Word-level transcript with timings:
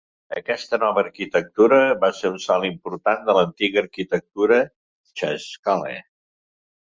Aquesta 0.39 0.77
nova 0.83 1.01
arquitectura 1.07 1.77
va 2.03 2.09
ser 2.19 2.31
un 2.37 2.39
salt 2.45 2.67
important 2.69 3.21
de 3.27 3.35
l'antiga 3.39 3.79
arquitectura 3.83 4.59
Xscale. 5.21 5.93